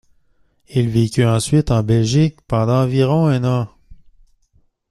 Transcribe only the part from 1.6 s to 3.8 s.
en Belgique pendant environ un an.